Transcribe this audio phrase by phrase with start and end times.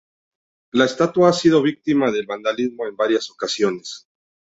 [0.71, 4.09] La estatua ha sido víctima del vandalismo en varias ocasiones.